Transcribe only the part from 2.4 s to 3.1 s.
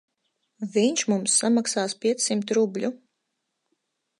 rubļu.